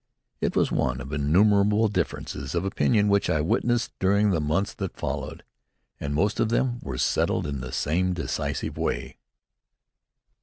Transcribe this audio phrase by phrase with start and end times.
[0.39, 4.97] It was one of innumerable differences of opinion which I witnessed during the months that
[4.97, 5.43] followed.
[5.99, 9.19] And most of them were settled in the same decisive way.